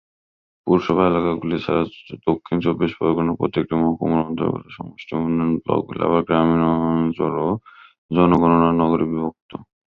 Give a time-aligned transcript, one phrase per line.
[0.67, 1.83] পুরসভা এলাকাগুলি ছাড়া
[2.27, 7.49] দক্ষিণ চব্বিশ পরগনার প্রত্যেকটি মহকুমার অন্তর্গত সমষ্টি উন্নয়ন ব্লকগুলি আবার গ্রামীণ অঞ্চল ও
[8.11, 9.51] জনগণনা নগরে বিভক্ত।